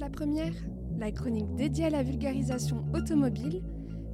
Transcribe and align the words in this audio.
La 0.00 0.08
première, 0.08 0.54
la 0.98 1.12
chronique 1.12 1.54
dédiée 1.56 1.84
à 1.84 1.90
la 1.90 2.02
vulgarisation 2.02 2.86
automobile, 2.94 3.62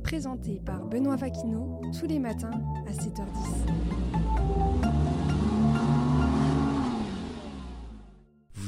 présentée 0.02 0.60
par 0.66 0.84
Benoît 0.86 1.14
Vaquineau 1.14 1.80
tous 1.96 2.08
les 2.08 2.18
matins 2.18 2.60
à 2.88 2.92
7h10. 2.92 4.39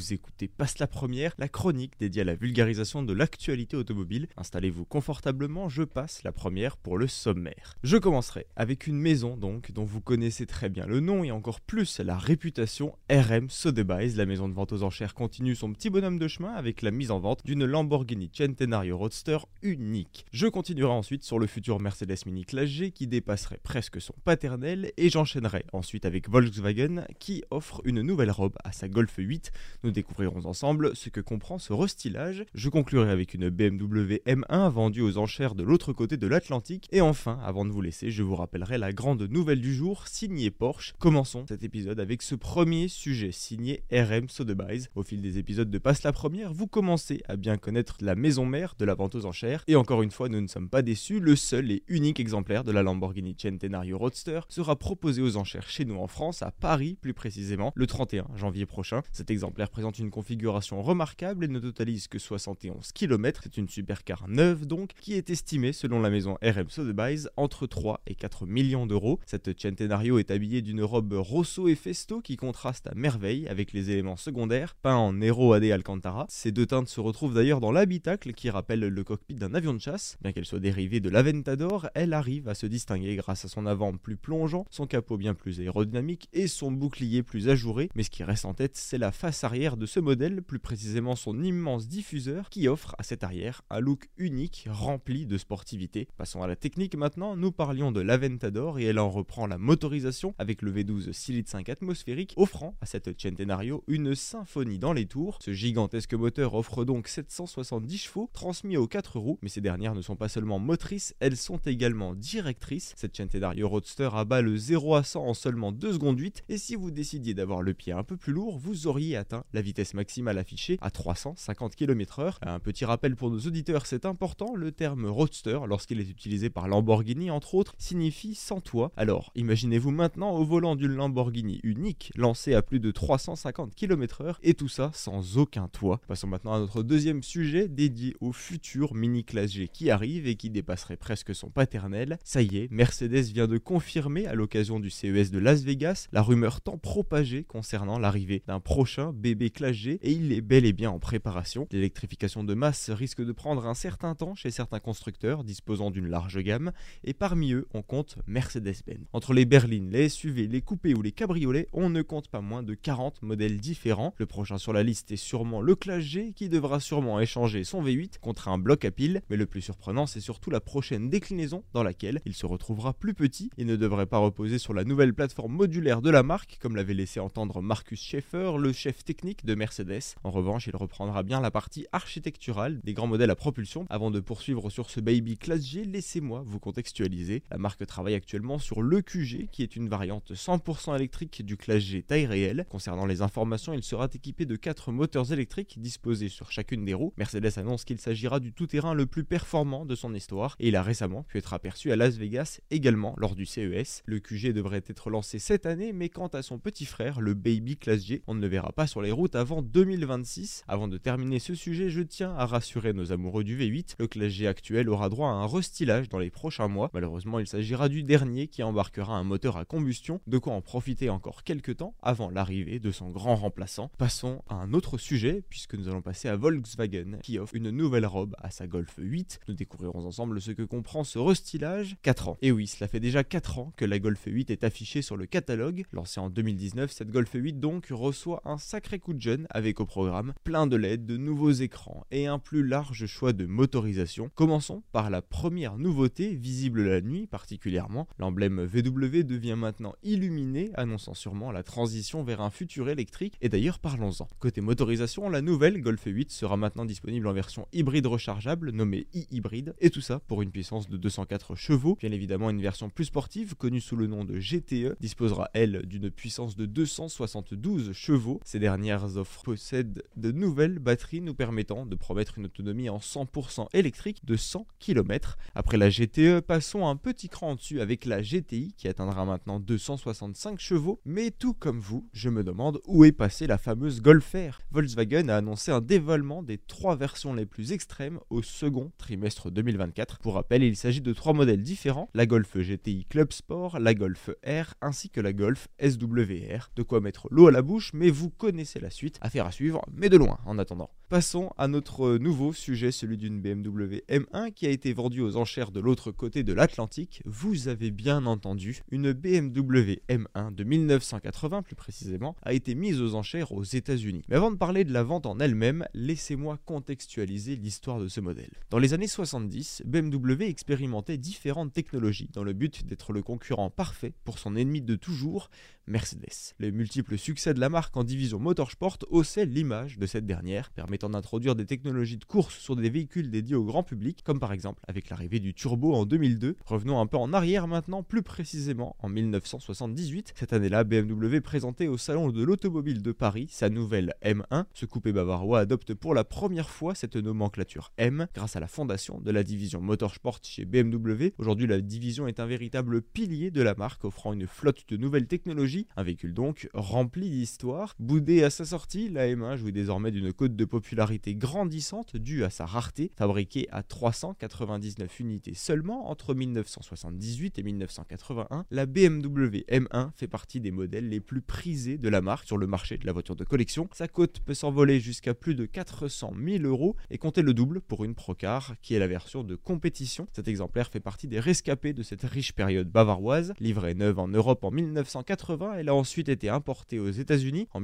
Vous 0.02 0.14
écoutez 0.14 0.48
Passe 0.48 0.80
la 0.80 0.88
première, 0.88 1.32
la 1.38 1.46
chronique 1.46 1.92
dédiée 2.00 2.22
à 2.22 2.24
la 2.24 2.34
vulgarisation 2.34 3.04
de 3.04 3.12
l'actualité 3.12 3.76
automobile. 3.76 4.26
Installez-vous 4.36 4.84
confortablement, 4.84 5.68
je 5.68 5.84
passe 5.84 6.24
la 6.24 6.32
première 6.32 6.76
pour 6.76 6.98
le 6.98 7.06
sommaire. 7.06 7.76
Je 7.84 7.96
commencerai 7.98 8.46
avec 8.56 8.88
une 8.88 8.98
maison 8.98 9.36
donc 9.36 9.70
dont 9.70 9.84
vous 9.84 10.00
connaissez 10.00 10.44
très 10.44 10.68
bien 10.68 10.86
le 10.86 10.98
nom 10.98 11.22
et 11.22 11.30
encore 11.30 11.60
plus 11.60 12.00
la 12.00 12.18
réputation 12.18 12.96
RM 13.08 13.48
Sotheby's. 13.48 14.16
La 14.16 14.26
maison 14.26 14.48
de 14.48 14.54
vente 14.54 14.72
aux 14.72 14.82
enchères 14.82 15.14
continue 15.14 15.54
son 15.54 15.72
petit 15.72 15.88
bonhomme 15.88 16.18
de 16.18 16.26
chemin 16.26 16.52
avec 16.52 16.82
la 16.82 16.90
mise 16.90 17.12
en 17.12 17.20
vente 17.20 17.42
d'une 17.44 17.64
Lamborghini 17.64 18.28
Centenario 18.36 18.98
Roadster 18.98 19.38
unique. 19.62 20.26
Je 20.32 20.48
continuerai 20.48 20.90
ensuite 20.90 21.22
sur 21.22 21.38
le 21.38 21.46
futur 21.46 21.78
Mercedes 21.78 22.26
Mini 22.26 22.44
Classe 22.44 22.70
G 22.70 22.90
qui 22.90 23.06
dépasserait 23.06 23.60
presque 23.62 24.00
son 24.00 24.14
paternel 24.24 24.90
et 24.96 25.10
j'enchaînerai 25.10 25.64
ensuite 25.72 26.06
avec 26.06 26.28
Volkswagen 26.28 27.04
qui 27.20 27.44
offre 27.52 27.80
une 27.84 28.02
nouvelle 28.02 28.32
robe 28.32 28.56
à 28.64 28.72
sa 28.72 28.88
Golf 28.88 29.14
8. 29.16 29.52
Nous 29.84 29.91
découvrirons 29.92 30.46
ensemble 30.46 30.96
ce 30.96 31.08
que 31.08 31.20
comprend 31.20 31.58
ce 31.58 31.72
restylage. 31.72 32.44
Je 32.54 32.68
conclurai 32.68 33.10
avec 33.10 33.34
une 33.34 33.50
BMW 33.50 34.20
M1 34.26 34.70
vendue 34.70 35.02
aux 35.02 35.18
enchères 35.18 35.54
de 35.54 35.62
l'autre 35.62 35.92
côté 35.92 36.16
de 36.16 36.26
l'Atlantique. 36.26 36.88
Et 36.90 37.00
enfin, 37.00 37.38
avant 37.44 37.64
de 37.64 37.70
vous 37.70 37.80
laisser, 37.80 38.10
je 38.10 38.22
vous 38.22 38.34
rappellerai 38.34 38.78
la 38.78 38.92
grande 38.92 39.22
nouvelle 39.22 39.60
du 39.60 39.74
jour, 39.74 40.08
signée 40.08 40.50
Porsche. 40.50 40.94
Commençons 40.98 41.44
cet 41.48 41.62
épisode 41.62 42.00
avec 42.00 42.22
ce 42.22 42.34
premier 42.34 42.88
sujet 42.88 43.32
signé 43.32 43.84
RM 43.92 44.28
Sotheby's. 44.28 44.88
Au 44.94 45.02
fil 45.02 45.22
des 45.22 45.38
épisodes 45.38 45.70
de 45.70 45.78
Passe 45.78 46.02
la 46.02 46.12
Première, 46.12 46.52
vous 46.52 46.66
commencez 46.66 47.22
à 47.28 47.36
bien 47.36 47.56
connaître 47.56 47.96
la 48.00 48.14
maison 48.14 48.46
mère 48.46 48.74
de 48.78 48.84
la 48.84 48.94
vente 48.94 49.14
aux 49.14 49.26
enchères. 49.26 49.64
Et 49.68 49.76
encore 49.76 50.02
une 50.02 50.10
fois, 50.10 50.28
nous 50.28 50.40
ne 50.40 50.46
sommes 50.46 50.68
pas 50.68 50.82
déçus, 50.82 51.20
le 51.20 51.36
seul 51.36 51.70
et 51.70 51.82
unique 51.88 52.20
exemplaire 52.20 52.64
de 52.64 52.72
la 52.72 52.82
Lamborghini 52.82 53.36
Centenario 53.38 53.98
Roadster 53.98 54.40
sera 54.48 54.76
proposé 54.76 55.22
aux 55.22 55.36
enchères 55.36 55.68
chez 55.68 55.84
nous 55.84 55.96
en 55.96 56.06
France, 56.06 56.42
à 56.42 56.50
Paris 56.50 56.96
plus 57.00 57.14
précisément, 57.14 57.72
le 57.74 57.86
31 57.86 58.28
janvier 58.36 58.66
prochain. 58.66 59.02
Cet 59.12 59.30
exemplaire 59.30 59.70
présente 59.82 59.98
une 59.98 60.12
configuration 60.12 60.80
remarquable 60.80 61.44
et 61.44 61.48
ne 61.48 61.58
totalise 61.58 62.06
que 62.06 62.20
71 62.20 62.92
km. 62.92 63.40
C'est 63.42 63.56
une 63.56 63.68
supercar 63.68 64.28
neuve 64.28 64.64
donc, 64.64 64.92
qui 65.00 65.14
est 65.14 65.28
estimée 65.28 65.72
selon 65.72 65.98
la 65.98 66.08
maison 66.08 66.38
RM 66.40 66.70
Sotheby's 66.70 67.28
entre 67.36 67.66
3 67.66 68.00
et 68.06 68.14
4 68.14 68.46
millions 68.46 68.86
d'euros. 68.86 69.18
Cette 69.26 69.60
Centenario 69.60 70.20
est 70.20 70.30
habillée 70.30 70.62
d'une 70.62 70.84
robe 70.84 71.14
Rosso 71.14 71.66
et 71.66 71.74
Festo 71.74 72.20
qui 72.20 72.36
contraste 72.36 72.86
à 72.86 72.94
merveille 72.94 73.48
avec 73.48 73.72
les 73.72 73.90
éléments 73.90 74.14
secondaires 74.14 74.76
peints 74.76 74.94
en 74.94 75.14
Nero 75.14 75.52
AD 75.52 75.64
Alcantara. 75.64 76.26
Ces 76.28 76.52
deux 76.52 76.66
teintes 76.66 76.86
se 76.86 77.00
retrouvent 77.00 77.34
d'ailleurs 77.34 77.58
dans 77.58 77.72
l'habitacle 77.72 78.34
qui 78.34 78.50
rappelle 78.50 78.86
le 78.86 79.02
cockpit 79.02 79.34
d'un 79.34 79.52
avion 79.52 79.74
de 79.74 79.80
chasse. 79.80 80.16
Bien 80.22 80.30
qu'elle 80.30 80.44
soit 80.44 80.60
dérivée 80.60 81.00
de 81.00 81.10
l'Aventador, 81.10 81.88
elle 81.96 82.12
arrive 82.12 82.48
à 82.48 82.54
se 82.54 82.66
distinguer 82.66 83.16
grâce 83.16 83.46
à 83.46 83.48
son 83.48 83.66
avant 83.66 83.92
plus 83.96 84.16
plongeant, 84.16 84.64
son 84.70 84.86
capot 84.86 85.16
bien 85.16 85.34
plus 85.34 85.58
aérodynamique 85.58 86.28
et 86.32 86.46
son 86.46 86.70
bouclier 86.70 87.24
plus 87.24 87.48
ajouré. 87.48 87.90
Mais 87.96 88.04
ce 88.04 88.10
qui 88.10 88.22
reste 88.22 88.44
en 88.44 88.54
tête, 88.54 88.76
c'est 88.76 88.96
la 88.96 89.10
face 89.10 89.42
arrière 89.42 89.71
de 89.76 89.86
ce 89.86 90.00
modèle, 90.00 90.42
plus 90.42 90.58
précisément 90.58 91.16
son 91.16 91.42
immense 91.42 91.88
diffuseur 91.88 92.50
qui 92.50 92.68
offre 92.68 92.94
à 92.98 93.02
cet 93.02 93.24
arrière 93.24 93.62
un 93.70 93.80
look 93.80 94.08
unique 94.16 94.66
rempli 94.70 95.26
de 95.26 95.38
sportivité. 95.38 96.08
Passons 96.16 96.42
à 96.42 96.46
la 96.46 96.56
technique 96.56 96.94
maintenant, 96.94 97.36
nous 97.36 97.52
parlions 97.52 97.92
de 97.92 98.00
l'Aventador 98.00 98.78
et 98.78 98.84
elle 98.84 98.98
en 98.98 99.10
reprend 99.10 99.46
la 99.46 99.58
motorisation 99.58 100.34
avec 100.38 100.62
le 100.62 100.72
V12 100.72 101.12
6 101.12 101.32
litres 101.32 101.50
5 101.50 101.68
atmosphérique 101.68 102.34
offrant 102.36 102.74
à 102.80 102.86
cette 102.86 103.20
Centenario 103.20 103.84
une 103.86 104.14
symphonie 104.14 104.78
dans 104.78 104.92
les 104.92 105.06
tours. 105.06 105.38
Ce 105.42 105.52
gigantesque 105.52 106.14
moteur 106.14 106.54
offre 106.54 106.84
donc 106.84 107.08
770 107.08 107.98
chevaux 107.98 108.30
transmis 108.32 108.76
aux 108.76 108.86
4 108.86 109.18
roues, 109.18 109.38
mais 109.42 109.48
ces 109.48 109.60
dernières 109.60 109.94
ne 109.94 110.02
sont 110.02 110.16
pas 110.16 110.28
seulement 110.28 110.58
motrices, 110.58 111.14
elles 111.20 111.36
sont 111.36 111.58
également 111.66 112.14
directrices. 112.14 112.94
Cette 112.96 113.16
Centenario 113.16 113.68
Roadster 113.68 114.10
abat 114.12 114.42
le 114.42 114.56
0 114.56 114.94
à 114.94 115.02
100 115.02 115.26
en 115.26 115.34
seulement 115.34 115.72
2 115.72 115.94
secondes 115.94 116.18
8 116.18 116.44
et 116.48 116.58
si 116.58 116.74
vous 116.74 116.90
décidiez 116.90 117.34
d'avoir 117.34 117.62
le 117.62 117.74
pied 117.74 117.92
un 117.92 118.04
peu 118.04 118.16
plus 118.16 118.32
lourd, 118.32 118.58
vous 118.58 118.86
auriez 118.86 119.16
atteint 119.16 119.44
la 119.52 119.61
vitesse 119.62 119.94
maximale 119.94 120.38
affichée 120.38 120.78
à 120.80 120.90
350 120.90 121.74
km/h. 121.74 122.36
Un 122.42 122.58
petit 122.58 122.84
rappel 122.84 123.16
pour 123.16 123.30
nos 123.30 123.38
auditeurs, 123.38 123.86
c'est 123.86 124.04
important, 124.04 124.54
le 124.54 124.72
terme 124.72 125.06
roadster, 125.06 125.60
lorsqu'il 125.66 126.00
est 126.00 126.10
utilisé 126.10 126.50
par 126.50 126.68
Lamborghini 126.68 127.30
entre 127.30 127.54
autres, 127.54 127.74
signifie 127.78 128.34
sans 128.34 128.60
toit. 128.60 128.92
Alors, 128.96 129.32
imaginez-vous 129.34 129.90
maintenant 129.90 130.32
au 130.32 130.44
volant 130.44 130.76
d'une 130.76 130.94
Lamborghini 130.94 131.60
unique, 131.62 132.12
lancée 132.16 132.54
à 132.54 132.62
plus 132.62 132.80
de 132.80 132.90
350 132.90 133.74
km/h, 133.74 134.36
et 134.42 134.54
tout 134.54 134.68
ça 134.68 134.90
sans 134.94 135.38
aucun 135.38 135.68
toit. 135.68 136.00
Passons 136.08 136.26
maintenant 136.26 136.54
à 136.54 136.58
notre 136.58 136.82
deuxième 136.82 137.22
sujet, 137.22 137.68
dédié 137.68 138.14
au 138.20 138.32
futur 138.32 138.94
Mini 138.94 139.24
Classe 139.24 139.52
G 139.52 139.68
qui 139.68 139.90
arrive 139.90 140.26
et 140.26 140.36
qui 140.36 140.50
dépasserait 140.50 140.96
presque 140.96 141.34
son 141.34 141.50
paternel. 141.50 142.18
Ça 142.24 142.42
y 142.42 142.58
est, 142.58 142.68
Mercedes 142.70 143.32
vient 143.32 143.46
de 143.46 143.58
confirmer 143.58 144.26
à 144.26 144.34
l'occasion 144.34 144.80
du 144.80 144.90
CES 144.90 145.30
de 145.30 145.38
Las 145.38 145.62
Vegas 145.62 146.08
la 146.12 146.22
rumeur 146.22 146.60
tant 146.60 146.78
propagée 146.78 147.44
concernant 147.44 147.98
l'arrivée 147.98 148.42
d'un 148.46 148.60
prochain 148.60 149.12
bébé 149.12 149.50
Classe 149.52 149.76
G 149.76 149.98
et 150.02 150.10
il 150.10 150.32
est 150.32 150.40
bel 150.40 150.64
et 150.64 150.72
bien 150.72 150.90
en 150.90 150.98
préparation. 150.98 151.68
L'électrification 151.70 152.44
de 152.44 152.54
masse 152.54 152.90
risque 152.90 153.22
de 153.22 153.32
prendre 153.32 153.66
un 153.66 153.74
certain 153.74 154.14
temps 154.14 154.34
chez 154.34 154.50
certains 154.50 154.80
constructeurs 154.80 155.44
disposant 155.44 155.90
d'une 155.90 156.08
large 156.08 156.38
gamme 156.40 156.72
et 157.04 157.14
parmi 157.14 157.52
eux 157.52 157.68
on 157.72 157.82
compte 157.82 158.16
Mercedes-Benz. 158.26 159.06
Entre 159.12 159.34
les 159.34 159.44
berlines, 159.44 159.90
les 159.90 160.08
SUV, 160.08 160.48
les 160.48 160.62
coupés 160.62 160.94
ou 160.94 161.02
les 161.02 161.12
cabriolets, 161.12 161.68
on 161.72 161.90
ne 161.90 162.02
compte 162.02 162.28
pas 162.28 162.40
moins 162.40 162.62
de 162.62 162.74
40 162.74 163.22
modèles 163.22 163.60
différents. 163.60 164.14
Le 164.18 164.26
prochain 164.26 164.58
sur 164.58 164.72
la 164.72 164.82
liste 164.82 165.12
est 165.12 165.16
sûrement 165.16 165.60
le 165.60 165.74
Classe 165.74 166.04
G 166.04 166.32
qui 166.34 166.48
devra 166.48 166.80
sûrement 166.80 167.20
échanger 167.20 167.64
son 167.64 167.82
V8 167.82 168.18
contre 168.20 168.48
un 168.48 168.58
bloc 168.58 168.84
à 168.84 168.90
piles, 168.90 169.22
mais 169.30 169.36
le 169.36 169.46
plus 169.46 169.60
surprenant 169.60 170.06
c'est 170.06 170.20
surtout 170.20 170.50
la 170.50 170.60
prochaine 170.60 171.10
déclinaison 171.10 171.62
dans 171.72 171.82
laquelle 171.82 172.20
il 172.24 172.34
se 172.34 172.46
retrouvera 172.46 172.94
plus 172.94 173.14
petit 173.14 173.50
et 173.58 173.64
ne 173.64 173.76
devrait 173.76 174.06
pas 174.06 174.18
reposer 174.18 174.58
sur 174.58 174.74
la 174.74 174.84
nouvelle 174.84 175.14
plateforme 175.14 175.52
modulaire 175.52 176.02
de 176.02 176.10
la 176.10 176.22
marque 176.22 176.58
comme 176.60 176.76
l'avait 176.76 176.94
laissé 176.94 177.20
entendre 177.20 177.60
Marcus 177.62 178.00
Schaeffer, 178.00 178.52
le 178.58 178.72
chef 178.72 179.04
technique 179.04 179.31
de 179.44 179.54
Mercedes. 179.54 180.14
En 180.22 180.30
revanche, 180.30 180.66
il 180.66 180.76
reprendra 180.76 181.22
bien 181.22 181.40
la 181.40 181.50
partie 181.50 181.86
architecturale 181.92 182.80
des 182.84 182.94
grands 182.94 183.06
modèles 183.06 183.30
à 183.30 183.36
propulsion. 183.36 183.86
Avant 183.90 184.10
de 184.10 184.20
poursuivre 184.20 184.70
sur 184.70 184.90
ce 184.90 185.00
Baby 185.00 185.36
Classe 185.36 185.66
G, 185.66 185.84
laissez-moi 185.84 186.42
vous 186.46 186.60
contextualiser. 186.60 187.42
La 187.50 187.58
marque 187.58 187.86
travaille 187.86 188.14
actuellement 188.14 188.58
sur 188.58 188.82
l'EQG, 188.82 189.48
qui 189.50 189.62
est 189.62 189.76
une 189.76 189.88
variante 189.88 190.32
100% 190.32 190.94
électrique 190.96 191.44
du 191.44 191.56
Classe 191.56 191.82
G 191.82 192.02
taille 192.02 192.26
réelle. 192.26 192.66
Concernant 192.68 193.06
les 193.06 193.22
informations, 193.22 193.72
il 193.72 193.82
sera 193.82 194.08
équipé 194.12 194.46
de 194.46 194.56
4 194.56 194.92
moteurs 194.92 195.32
électriques 195.32 195.80
disposés 195.80 196.28
sur 196.28 196.50
chacune 196.50 196.84
des 196.84 196.94
roues. 196.94 197.12
Mercedes 197.16 197.58
annonce 197.58 197.84
qu'il 197.84 197.98
s'agira 197.98 198.40
du 198.40 198.52
tout-terrain 198.52 198.94
le 198.94 199.06
plus 199.06 199.24
performant 199.24 199.84
de 199.84 199.94
son 199.94 200.14
histoire 200.14 200.56
et 200.60 200.68
il 200.68 200.76
a 200.76 200.82
récemment 200.82 201.22
pu 201.22 201.38
être 201.38 201.54
aperçu 201.54 201.92
à 201.92 201.96
Las 201.96 202.16
Vegas 202.16 202.60
également 202.70 203.14
lors 203.16 203.34
du 203.34 203.46
CES. 203.46 204.02
Le 204.06 204.20
QG 204.20 204.52
devrait 204.52 204.82
être 204.86 205.10
lancé 205.10 205.38
cette 205.38 205.66
année, 205.66 205.92
mais 205.92 206.08
quant 206.08 206.28
à 206.28 206.42
son 206.42 206.58
petit 206.58 206.84
frère, 206.84 207.20
le 207.20 207.34
Baby 207.34 207.76
Classe 207.76 208.04
G, 208.04 208.22
on 208.26 208.34
ne 208.34 208.40
le 208.40 208.48
verra 208.48 208.72
pas 208.72 208.86
sur 208.86 209.02
les 209.02 209.12
avant 209.34 209.62
2026. 209.62 210.64
Avant 210.68 210.88
de 210.88 210.98
terminer 210.98 211.38
ce 211.38 211.54
sujet, 211.54 211.90
je 211.90 212.02
tiens 212.02 212.34
à 212.36 212.46
rassurer 212.46 212.92
nos 212.92 213.12
amoureux 213.12 213.44
du 213.44 213.56
V8. 213.56 213.96
Le 213.98 214.06
Classe 214.06 214.32
G 214.32 214.46
actuel 214.46 214.88
aura 214.88 215.08
droit 215.08 215.28
à 215.28 215.32
un 215.32 215.46
restylage 215.46 216.08
dans 216.08 216.18
les 216.18 216.30
prochains 216.30 216.68
mois. 216.68 216.90
Malheureusement, 216.92 217.38
il 217.38 217.46
s'agira 217.46 217.88
du 217.88 218.02
dernier 218.02 218.48
qui 218.48 218.62
embarquera 218.62 219.16
un 219.16 219.24
moteur 219.24 219.56
à 219.56 219.64
combustion, 219.64 220.20
de 220.26 220.38
quoi 220.38 220.54
en 220.54 220.60
profiter 220.60 221.10
encore 221.10 221.44
quelques 221.44 221.76
temps 221.78 221.94
avant 222.02 222.30
l'arrivée 222.30 222.78
de 222.78 222.90
son 222.90 223.10
grand 223.10 223.36
remplaçant. 223.36 223.90
Passons 223.98 224.42
à 224.48 224.56
un 224.56 224.72
autre 224.72 224.98
sujet, 224.98 225.42
puisque 225.48 225.74
nous 225.74 225.88
allons 225.88 226.02
passer 226.02 226.28
à 226.28 226.36
Volkswagen, 226.36 227.18
qui 227.22 227.38
offre 227.38 227.54
une 227.54 227.70
nouvelle 227.70 228.06
robe 228.06 228.34
à 228.38 228.50
sa 228.50 228.66
Golf 228.66 228.94
8. 228.98 229.40
Nous 229.48 229.54
découvrirons 229.54 230.06
ensemble 230.06 230.40
ce 230.40 230.50
que 230.50 230.62
comprend 230.62 231.04
ce 231.04 231.18
restylage. 231.18 231.96
4 232.02 232.28
ans. 232.28 232.38
Et 232.42 232.52
oui, 232.52 232.66
cela 232.66 232.88
fait 232.88 233.00
déjà 233.00 233.24
4 233.24 233.58
ans 233.58 233.72
que 233.76 233.84
la 233.84 233.98
Golf 233.98 234.22
8 234.26 234.50
est 234.50 234.64
affichée 234.64 235.02
sur 235.02 235.16
le 235.16 235.26
catalogue. 235.26 235.84
Lancée 235.92 236.20
en 236.20 236.30
2019, 236.30 236.90
cette 236.90 237.10
Golf 237.10 237.30
8 237.32 237.60
donc 237.60 237.88
reçoit 237.90 238.42
un 238.44 238.58
sacré 238.58 238.98
coup 238.98 239.11
de 239.12 239.20
jeune 239.20 239.46
avec 239.50 239.80
au 239.80 239.86
programme 239.86 240.32
plein 240.44 240.66
de 240.66 240.76
LED, 240.76 241.06
de 241.06 241.16
nouveaux 241.16 241.50
écrans 241.50 242.06
et 242.10 242.26
un 242.26 242.38
plus 242.38 242.66
large 242.66 243.06
choix 243.06 243.32
de 243.32 243.46
motorisation. 243.46 244.30
Commençons 244.34 244.82
par 244.92 245.10
la 245.10 245.22
première 245.22 245.78
nouveauté, 245.78 246.34
visible 246.34 246.82
la 246.82 247.00
nuit 247.00 247.26
particulièrement. 247.26 248.08
L'emblème 248.18 248.64
VW 248.64 249.22
devient 249.24 249.56
maintenant 249.56 249.94
illuminé, 250.02 250.70
annonçant 250.74 251.14
sûrement 251.14 251.52
la 251.52 251.62
transition 251.62 252.22
vers 252.22 252.40
un 252.40 252.50
futur 252.50 252.88
électrique. 252.88 253.36
Et 253.40 253.48
d'ailleurs, 253.48 253.78
parlons-en. 253.78 254.28
Côté 254.38 254.60
motorisation, 254.60 255.28
la 255.28 255.42
nouvelle 255.42 255.80
Golf 255.80 256.02
8 256.04 256.30
sera 256.30 256.56
maintenant 256.56 256.84
disponible 256.84 257.26
en 257.26 257.32
version 257.32 257.66
hybride 257.72 258.06
rechargeable, 258.06 258.70
nommée 258.70 259.06
e-hybride, 259.14 259.74
et 259.80 259.90
tout 259.90 260.00
ça 260.00 260.20
pour 260.20 260.42
une 260.42 260.50
puissance 260.50 260.88
de 260.88 260.96
204 260.96 261.54
chevaux. 261.54 261.96
Bien 262.00 262.12
évidemment, 262.12 262.50
une 262.50 262.62
version 262.62 262.90
plus 262.90 263.06
sportive, 263.06 263.54
connue 263.56 263.80
sous 263.80 263.96
le 263.96 264.06
nom 264.06 264.24
de 264.24 264.38
GTE, 264.38 264.96
disposera 265.00 265.48
elle 265.54 265.86
d'une 265.86 266.10
puissance 266.10 266.56
de 266.56 266.66
272 266.66 267.92
chevaux. 267.92 268.40
Ces 268.44 268.58
dernières 268.58 269.01
premières 269.02 269.16
offres 269.16 269.42
possèdent 269.42 270.02
de 270.16 270.30
nouvelles 270.30 270.78
batteries 270.78 271.20
nous 271.20 271.34
permettant 271.34 271.86
de 271.86 271.94
promettre 271.96 272.38
une 272.38 272.46
autonomie 272.46 272.88
en 272.88 272.98
100% 272.98 273.66
électrique 273.72 274.24
de 274.24 274.36
100 274.36 274.66
km. 274.78 275.36
Après 275.54 275.76
la 275.76 275.88
GTE, 275.88 276.40
passons 276.40 276.86
un 276.86 276.96
petit 276.96 277.28
cran 277.28 277.54
dessus 277.54 277.80
avec 277.80 278.04
la 278.04 278.22
GTI 278.22 278.74
qui 278.76 278.88
atteindra 278.88 279.24
maintenant 279.24 279.58
265 279.58 280.58
chevaux. 280.60 281.00
Mais 281.04 281.30
tout 281.30 281.54
comme 281.54 281.80
vous, 281.80 282.08
je 282.12 282.28
me 282.28 282.44
demande 282.44 282.80
où 282.86 283.04
est 283.04 283.12
passée 283.12 283.46
la 283.46 283.58
fameuse 283.58 284.00
Golf 284.00 284.34
R. 284.34 284.60
Volkswagen 284.70 285.28
a 285.28 285.36
annoncé 285.36 285.72
un 285.72 285.80
dévoilement 285.80 286.42
des 286.42 286.58
trois 286.58 286.96
versions 286.96 287.34
les 287.34 287.46
plus 287.46 287.72
extrêmes 287.72 288.20
au 288.30 288.42
second 288.42 288.92
trimestre 288.98 289.50
2024. 289.50 290.18
Pour 290.18 290.34
rappel, 290.34 290.62
il 290.62 290.76
s'agit 290.76 291.00
de 291.00 291.12
trois 291.12 291.32
modèles 291.32 291.62
différents, 291.62 292.08
la 292.14 292.26
Golf 292.26 292.56
GTI 292.56 293.06
Club 293.06 293.32
Sport, 293.32 293.80
la 293.80 293.94
Golf 293.94 294.30
R 294.46 294.74
ainsi 294.80 295.10
que 295.10 295.20
la 295.20 295.32
Golf 295.32 295.68
SWR. 295.80 296.70
De 296.76 296.82
quoi 296.82 297.00
mettre 297.00 297.26
l'eau 297.30 297.48
à 297.48 297.52
la 297.52 297.62
bouche, 297.62 297.90
mais 297.94 298.10
vous 298.10 298.30
connaissez 298.30 298.78
la 298.78 298.91
suite. 298.92 299.18
Affaire 299.20 299.46
à 299.46 299.52
suivre, 299.52 299.84
mais 299.92 300.08
de 300.08 300.16
loin 300.16 300.38
en 300.46 300.58
attendant. 300.58 300.90
Passons 301.08 301.50
à 301.58 301.68
notre 301.68 302.16
nouveau 302.16 302.54
sujet, 302.54 302.90
celui 302.90 303.18
d'une 303.18 303.40
BMW 303.42 304.02
M1 304.08 304.50
qui 304.52 304.66
a 304.66 304.70
été 304.70 304.94
vendue 304.94 305.20
aux 305.20 305.36
enchères 305.36 305.70
de 305.70 305.78
l'autre 305.78 306.10
côté 306.10 306.42
de 306.42 306.54
l'Atlantique. 306.54 307.22
Vous 307.26 307.68
avez 307.68 307.90
bien 307.90 308.24
entendu, 308.24 308.80
une 308.90 309.12
BMW 309.12 310.00
M1 310.08 310.54
de 310.54 310.64
1980 310.64 311.60
plus 311.60 311.74
précisément 311.74 312.34
a 312.42 312.54
été 312.54 312.74
mise 312.74 313.02
aux 313.02 313.14
enchères 313.14 313.52
aux 313.52 313.62
États-Unis. 313.62 314.24
Mais 314.28 314.36
avant 314.36 314.50
de 314.50 314.56
parler 314.56 314.84
de 314.84 314.92
la 314.92 315.02
vente 315.02 315.26
en 315.26 315.38
elle-même, 315.38 315.86
laissez-moi 315.92 316.58
contextualiser 316.64 317.56
l'histoire 317.56 318.00
de 318.00 318.08
ce 318.08 318.20
modèle. 318.20 318.50
Dans 318.70 318.78
les 318.78 318.94
années 318.94 319.06
70, 319.06 319.82
BMW 319.84 320.44
expérimentait 320.44 321.18
différentes 321.18 321.72
technologies 321.72 322.30
dans 322.32 322.44
le 322.44 322.54
but 322.54 322.86
d'être 322.86 323.12
le 323.12 323.22
concurrent 323.22 323.68
parfait 323.68 324.14
pour 324.24 324.38
son 324.38 324.56
ennemi 324.56 324.80
de 324.80 324.96
toujours, 324.96 325.50
Mercedes. 325.86 326.54
Les 326.58 326.70
multiples 326.70 327.18
succès 327.18 327.54
de 327.54 327.60
la 327.60 327.68
marque 327.68 327.96
en 327.96 328.04
division 328.04 328.38
motorsport 328.38 328.81
haussaient 329.10 329.46
l'image 329.46 329.98
de 329.98 330.06
cette 330.06 330.26
dernière, 330.26 330.70
permettant 330.70 331.10
d'introduire 331.10 331.54
des 331.54 331.66
technologies 331.66 332.16
de 332.16 332.24
course 332.24 332.58
sur 332.58 332.76
des 332.76 332.90
véhicules 332.90 333.30
dédiés 333.30 333.54
au 333.54 333.64
grand 333.64 333.82
public, 333.82 334.22
comme 334.24 334.40
par 334.40 334.52
exemple 334.52 334.82
avec 334.88 335.08
l'arrivée 335.10 335.40
du 335.40 335.54
turbo 335.54 335.94
en 335.94 336.04
2002. 336.04 336.56
Revenons 336.66 337.00
un 337.00 337.06
peu 337.06 337.16
en 337.16 337.32
arrière 337.32 337.68
maintenant, 337.68 338.02
plus 338.02 338.22
précisément 338.22 338.96
en 338.98 339.08
1978. 339.08 340.32
Cette 340.34 340.52
année-là, 340.52 340.84
BMW 340.84 341.40
présentait 341.40 341.86
au 341.86 341.96
Salon 341.96 342.30
de 342.30 342.42
l'Automobile 342.42 343.02
de 343.02 343.12
Paris 343.12 343.46
sa 343.50 343.68
nouvelle 343.68 344.14
M1. 344.24 344.64
Ce 344.74 344.86
coupé 344.86 345.12
bavarois 345.12 345.60
adopte 345.60 345.94
pour 345.94 346.14
la 346.14 346.24
première 346.24 346.70
fois 346.70 346.94
cette 346.94 347.16
nomenclature 347.16 347.92
M 347.98 348.26
grâce 348.34 348.56
à 348.56 348.60
la 348.60 348.66
fondation 348.66 349.20
de 349.20 349.30
la 349.30 349.42
division 349.42 349.80
motorsport 349.80 350.40
chez 350.42 350.64
BMW. 350.64 351.34
Aujourd'hui, 351.38 351.66
la 351.66 351.80
division 351.80 352.26
est 352.26 352.40
un 352.40 352.46
véritable 352.46 353.02
pilier 353.02 353.50
de 353.50 353.62
la 353.62 353.74
marque, 353.74 354.04
offrant 354.04 354.32
une 354.32 354.46
flotte 354.46 354.88
de 354.88 354.96
nouvelles 354.96 355.26
technologies, 355.26 355.86
un 355.96 356.02
véhicule 356.02 356.34
donc 356.34 356.68
rempli 356.74 357.30
d'histoire. 357.30 357.94
Boudé 357.98 358.42
à 358.42 358.50
sa 358.50 358.64
la 359.10 359.28
M1 359.28 359.56
jouit 359.56 359.72
désormais 359.72 360.10
d'une 360.10 360.32
cote 360.32 360.56
de 360.56 360.64
popularité 360.64 361.34
grandissante 361.34 362.16
due 362.16 362.42
à 362.42 362.48
sa 362.48 362.64
rareté, 362.64 363.12
fabriquée 363.18 363.68
à 363.70 363.82
399 363.82 365.20
unités 365.20 365.52
seulement 365.52 366.08
entre 366.08 366.32
1978 366.32 367.58
et 367.58 367.62
1981. 367.62 368.64
La 368.70 368.86
BMW 368.86 369.64
M1 369.68 370.12
fait 370.16 370.26
partie 370.26 370.60
des 370.60 370.70
modèles 370.70 371.10
les 371.10 371.20
plus 371.20 371.42
prisés 371.42 371.98
de 371.98 372.08
la 372.08 372.22
marque 372.22 372.46
sur 372.46 372.56
le 372.56 372.66
marché 372.66 372.96
de 372.96 373.04
la 373.04 373.12
voiture 373.12 373.36
de 373.36 373.44
collection. 373.44 373.88
Sa 373.92 374.08
cote 374.08 374.40
peut 374.40 374.54
s'envoler 374.54 375.00
jusqu'à 375.00 375.34
plus 375.34 375.54
de 375.54 375.66
400 375.66 376.32
000 376.42 376.64
euros 376.64 376.96
et 377.10 377.18
compter 377.18 377.42
le 377.42 377.52
double 377.52 377.82
pour 377.82 378.04
une 378.04 378.14
Procar 378.14 378.74
qui 378.80 378.94
est 378.94 378.98
la 378.98 379.06
version 379.06 379.44
de 379.44 379.54
compétition. 379.54 380.28
Cet 380.32 380.48
exemplaire 380.48 380.88
fait 380.88 381.00
partie 381.00 381.28
des 381.28 381.40
rescapés 381.40 381.92
de 381.92 382.02
cette 382.02 382.22
riche 382.22 382.54
période 382.54 382.88
bavaroise. 382.88 383.52
Livrée 383.60 383.94
neuve 383.94 384.18
en 384.18 384.28
Europe 384.28 384.64
en 384.64 384.70
1980, 384.70 385.74
elle 385.74 385.90
a 385.90 385.94
ensuite 385.94 386.30
été 386.30 386.48
importée 386.48 386.98
aux 386.98 387.10
États-Unis 387.10 387.68
en 387.72 387.80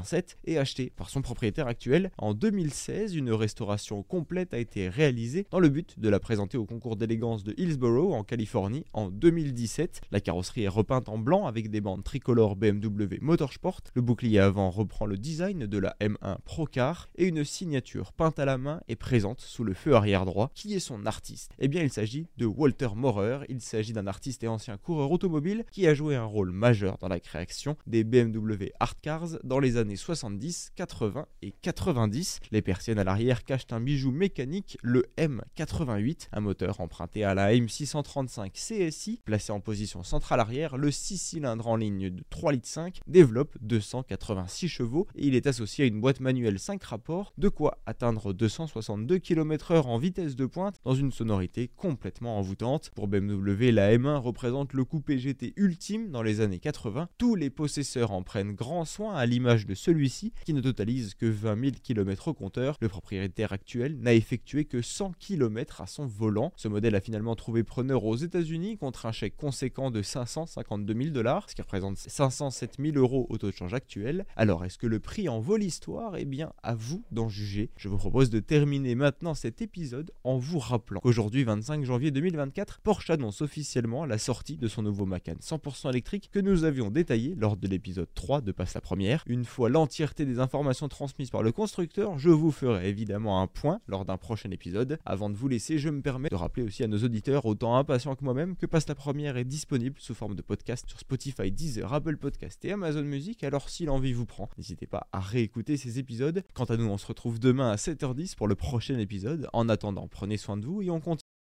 1987 0.00 0.38
et 0.44 0.58
achetée 0.58 0.92
par 0.96 1.10
son 1.10 1.22
propriétaire 1.22 1.66
actuel. 1.66 2.10
En 2.18 2.34
2016, 2.34 3.14
une 3.14 3.32
restauration 3.32 4.02
complète 4.02 4.54
a 4.54 4.58
été 4.58 4.88
réalisée 4.88 5.46
dans 5.50 5.60
le 5.60 5.68
but 5.68 5.98
de 5.98 6.08
la 6.08 6.20
présenter 6.20 6.58
au 6.58 6.64
concours 6.64 6.96
d'élégance 6.96 7.44
de 7.44 7.54
Hillsborough 7.56 8.12
en 8.12 8.24
Californie 8.24 8.84
en 8.92 9.10
2017. 9.10 10.02
La 10.10 10.20
carrosserie 10.20 10.64
est 10.64 10.68
repeinte 10.68 11.08
en 11.08 11.18
blanc 11.18 11.46
avec 11.46 11.70
des 11.70 11.80
bandes 11.80 12.04
tricolores 12.04 12.56
BMW 12.56 13.18
Motorsport. 13.20 13.80
Le 13.94 14.02
bouclier 14.02 14.38
avant 14.38 14.70
reprend 14.70 15.06
le 15.06 15.16
design 15.16 15.66
de 15.66 15.78
la 15.78 15.96
M1 16.00 16.38
Procar 16.44 17.08
et 17.16 17.26
une 17.26 17.44
signature 17.44 18.12
peinte 18.12 18.38
à 18.38 18.44
la 18.44 18.58
main 18.58 18.80
est 18.88 18.96
présente 18.96 19.40
sous 19.40 19.64
le 19.64 19.74
feu 19.74 19.94
arrière 19.94 20.24
droit. 20.24 20.50
Qui 20.54 20.74
est 20.74 20.80
son 20.80 21.06
artiste? 21.06 21.52
Eh 21.58 21.68
bien, 21.68 21.82
il 21.82 21.90
s'agit 21.90 22.26
de 22.36 22.46
Walter 22.46 22.88
Maurer. 22.94 23.40
Il 23.48 23.60
s'agit 23.60 23.92
d'un 23.92 24.06
artiste 24.06 24.44
et 24.44 24.48
ancien 24.48 24.76
coureur 24.76 25.10
automobile 25.10 25.64
qui 25.70 25.86
a 25.86 25.94
joué 25.94 26.16
un 26.16 26.24
rôle 26.24 26.50
majeur 26.50 26.98
dans 26.98 27.08
la 27.08 27.20
création 27.20 27.76
des 27.86 28.04
BMW 28.04 28.72
Art 28.80 29.00
Cars 29.00 29.38
dans 29.44 29.58
les 29.58 29.76
années 29.76 29.79
70, 29.96 30.72
80 30.76 31.26
et 31.42 31.52
90. 31.62 32.40
Les 32.50 32.62
persiennes 32.62 32.98
à 32.98 33.04
l'arrière 33.04 33.44
cachent 33.44 33.66
un 33.70 33.80
bijou 33.80 34.10
mécanique, 34.10 34.78
le 34.82 35.06
M88, 35.18 36.28
un 36.32 36.40
moteur 36.40 36.80
emprunté 36.80 37.24
à 37.24 37.34
la 37.34 37.52
M635 37.54 38.52
CSI, 38.52 39.20
placé 39.24 39.52
en 39.52 39.60
position 39.60 40.02
centrale 40.02 40.40
arrière, 40.40 40.76
le 40.76 40.90
6 40.90 41.18
cylindres 41.18 41.68
en 41.68 41.76
ligne 41.76 42.10
de 42.10 42.22
3,5 42.30 42.50
litres 42.52 43.00
développe 43.06 43.56
286 43.60 44.68
chevaux 44.68 45.06
et 45.14 45.26
il 45.26 45.34
est 45.34 45.46
associé 45.46 45.84
à 45.84 45.86
une 45.86 46.00
boîte 46.00 46.20
manuelle 46.20 46.58
5 46.58 46.82
rapports, 46.84 47.32
de 47.38 47.48
quoi 47.48 47.78
atteindre 47.86 48.32
262 48.32 49.18
km/h 49.18 49.82
en 49.82 49.98
vitesse 49.98 50.36
de 50.36 50.46
pointe 50.46 50.76
dans 50.84 50.94
une 50.94 51.12
sonorité 51.12 51.68
complètement 51.68 52.38
envoûtante. 52.38 52.90
Pour 52.94 53.08
BMW, 53.08 53.70
la 53.70 53.96
M1 53.96 54.16
représente 54.16 54.72
le 54.72 54.84
coupé 54.84 55.18
GT 55.18 55.52
ultime 55.56 56.10
dans 56.10 56.22
les 56.22 56.40
années 56.40 56.58
80. 56.58 57.08
Tous 57.18 57.34
les 57.34 57.50
possesseurs 57.50 58.12
en 58.12 58.22
prennent 58.22 58.54
grand 58.54 58.84
soin 58.84 59.14
à 59.14 59.26
l'image 59.26 59.66
celui-ci 59.74 60.32
qui 60.44 60.54
ne 60.54 60.60
totalise 60.60 61.14
que 61.14 61.26
20 61.26 61.60
000 61.60 61.72
km 61.82 62.28
au 62.28 62.34
compteur. 62.34 62.76
Le 62.80 62.88
propriétaire 62.88 63.52
actuel 63.52 63.98
n'a 64.00 64.14
effectué 64.14 64.64
que 64.64 64.82
100 64.82 65.12
km 65.18 65.80
à 65.80 65.86
son 65.86 66.06
volant. 66.06 66.52
Ce 66.56 66.68
modèle 66.68 66.94
a 66.94 67.00
finalement 67.00 67.36
trouvé 67.36 67.64
preneur 67.64 68.04
aux 68.04 68.16
États-Unis 68.16 68.76
contre 68.76 69.06
un 69.06 69.12
chèque 69.12 69.36
conséquent 69.36 69.90
de 69.90 70.02
552 70.02 70.94
000 70.94 71.10
dollars, 71.10 71.48
ce 71.48 71.54
qui 71.54 71.62
représente 71.62 71.98
507 71.98 72.76
000 72.78 72.96
euros 72.96 73.26
au 73.28 73.38
taux 73.38 73.50
de 73.50 73.56
change 73.56 73.74
actuel. 73.74 74.26
Alors, 74.36 74.64
est-ce 74.64 74.78
que 74.78 74.86
le 74.86 75.00
prix 75.00 75.28
en 75.28 75.40
vaut 75.40 75.56
l'histoire? 75.56 76.16
Eh 76.16 76.24
bien, 76.24 76.52
à 76.62 76.74
vous 76.74 77.04
d'en 77.10 77.28
juger. 77.28 77.70
Je 77.76 77.88
vous 77.88 77.98
propose 77.98 78.30
de 78.30 78.40
terminer 78.40 78.94
maintenant 78.94 79.34
cet 79.34 79.62
épisode 79.62 80.12
en 80.24 80.38
vous 80.38 80.58
rappelant 80.58 81.00
qu'aujourd'hui, 81.00 81.44
25 81.44 81.84
janvier 81.84 82.10
2024, 82.10 82.80
Porsche 82.80 83.10
annonce 83.10 83.42
officiellement 83.42 84.04
la 84.04 84.18
sortie 84.18 84.56
de 84.56 84.68
son 84.68 84.82
nouveau 84.82 85.06
Macan 85.06 85.34
100% 85.40 85.90
électrique 85.90 86.30
que 86.32 86.38
nous 86.38 86.64
avions 86.64 86.90
détaillé 86.90 87.34
lors 87.36 87.56
de 87.56 87.68
l'épisode 87.68 88.08
3 88.14 88.40
de 88.40 88.52
Passe 88.52 88.74
la 88.74 88.80
Première. 88.80 89.24
Une 89.26 89.44
l'entièreté 89.68 90.24
des 90.24 90.38
informations 90.38 90.88
transmises 90.88 91.30
par 91.30 91.42
le 91.42 91.52
constructeur, 91.52 92.18
je 92.18 92.30
vous 92.30 92.50
ferai 92.50 92.88
évidemment 92.88 93.42
un 93.42 93.46
point 93.46 93.80
lors 93.86 94.04
d'un 94.04 94.16
prochain 94.16 94.50
épisode. 94.50 94.98
Avant 95.04 95.30
de 95.30 95.36
vous 95.36 95.48
laisser, 95.48 95.78
je 95.78 95.88
me 95.88 96.00
permets 96.00 96.28
de 96.28 96.34
rappeler 96.34 96.62
aussi 96.62 96.82
à 96.82 96.88
nos 96.88 96.98
auditeurs, 96.98 97.46
autant 97.46 97.76
impatients 97.76 98.14
que 98.14 98.24
moi-même, 98.24 98.56
que 98.56 98.66
Passe 98.66 98.88
la 98.88 98.94
Première 98.94 99.36
est 99.36 99.44
disponible 99.44 99.96
sous 99.98 100.14
forme 100.14 100.34
de 100.34 100.42
podcast 100.42 100.88
sur 100.88 100.98
Spotify, 100.98 101.50
Deezer, 101.50 101.92
Apple 101.92 102.16
Podcast 102.16 102.64
et 102.64 102.72
Amazon 102.72 103.02
Music. 103.02 103.44
Alors 103.44 103.68
si 103.68 103.84
l'envie 103.84 104.12
vous 104.12 104.26
prend, 104.26 104.48
n'hésitez 104.56 104.86
pas 104.86 105.08
à 105.12 105.20
réécouter 105.20 105.76
ces 105.76 105.98
épisodes. 105.98 106.42
Quant 106.54 106.64
à 106.64 106.76
nous, 106.76 106.88
on 106.88 106.98
se 106.98 107.06
retrouve 107.06 107.38
demain 107.38 107.70
à 107.70 107.76
7h10 107.76 108.36
pour 108.36 108.48
le 108.48 108.54
prochain 108.54 108.98
épisode. 108.98 109.48
En 109.52 109.68
attendant, 109.68 110.08
prenez 110.08 110.36
soin 110.36 110.56
de 110.56 110.66
vous 110.66 110.82
et 110.82 110.90
on 110.90 111.00
continue 111.00 111.39